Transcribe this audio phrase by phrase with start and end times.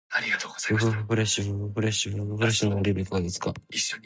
[0.01, 0.01] ふふふ
[0.91, 3.53] フレッシュ、ふふふフレッシュ、ふふふフレッシュなオリーブいかがですか？